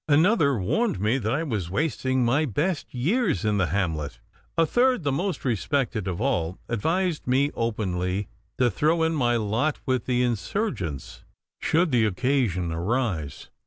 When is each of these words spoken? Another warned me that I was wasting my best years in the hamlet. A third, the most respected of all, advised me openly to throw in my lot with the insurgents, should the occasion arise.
Another 0.07 0.57
warned 0.57 0.99
me 0.99 1.19
that 1.19 1.31
I 1.31 1.43
was 1.43 1.69
wasting 1.69 2.25
my 2.25 2.43
best 2.45 2.91
years 2.91 3.45
in 3.45 3.59
the 3.59 3.67
hamlet. 3.67 4.19
A 4.57 4.65
third, 4.65 5.03
the 5.03 5.11
most 5.11 5.45
respected 5.45 6.07
of 6.07 6.19
all, 6.19 6.57
advised 6.67 7.27
me 7.27 7.51
openly 7.53 8.27
to 8.57 8.71
throw 8.71 9.03
in 9.03 9.13
my 9.13 9.35
lot 9.35 9.79
with 9.85 10.05
the 10.05 10.23
insurgents, 10.23 11.23
should 11.59 11.91
the 11.91 12.05
occasion 12.07 12.71
arise. 12.71 13.51